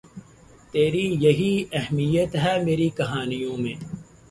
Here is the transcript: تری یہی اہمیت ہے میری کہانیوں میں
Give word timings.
تری 0.73 1.05
یہی 1.21 1.53
اہمیت 1.73 2.35
ہے 2.35 2.53
میری 2.65 2.89
کہانیوں 2.97 3.57
میں 3.57 3.75